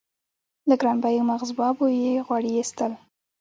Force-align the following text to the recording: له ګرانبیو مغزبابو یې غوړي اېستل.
له 0.69 0.75
ګرانبیو 0.81 1.27
مغزبابو 1.29 1.85
یې 2.01 2.13
غوړي 2.25 2.51
اېستل. 2.57 2.91